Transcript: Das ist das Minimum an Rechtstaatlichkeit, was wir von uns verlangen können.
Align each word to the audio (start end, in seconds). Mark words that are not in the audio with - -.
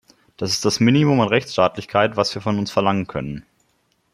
Das 0.35 0.49
ist 0.53 0.65
das 0.65 0.79
Minimum 0.79 1.21
an 1.21 1.27
Rechtstaatlichkeit, 1.27 2.17
was 2.17 2.33
wir 2.33 2.41
von 2.41 2.57
uns 2.57 2.71
verlangen 2.71 3.05
können. 3.05 3.45